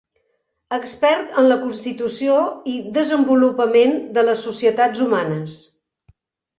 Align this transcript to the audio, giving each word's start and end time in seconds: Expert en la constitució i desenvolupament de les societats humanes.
Expert 0.77 1.35
en 1.41 1.49
la 1.51 1.57
constitució 1.65 2.39
i 2.73 2.79
desenvolupament 2.97 3.97
de 4.19 4.27
les 4.31 4.45
societats 4.51 5.09
humanes. 5.09 5.65